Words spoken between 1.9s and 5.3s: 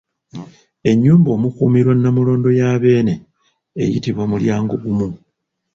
namulondo ya Beene eyitibwa mulyangogumu.